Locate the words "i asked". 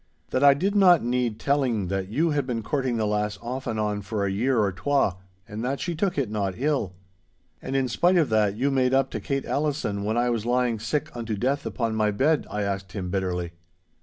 12.49-12.93